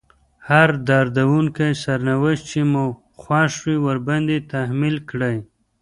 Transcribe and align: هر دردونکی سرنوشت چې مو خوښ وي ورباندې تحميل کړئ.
هر 0.49 0.69
دردونکی 0.87 1.69
سرنوشت 1.83 2.43
چې 2.51 2.59
مو 2.71 2.85
خوښ 3.21 3.51
وي 3.65 3.77
ورباندې 3.85 4.37
تحميل 4.51 4.95
کړئ. 5.09 5.37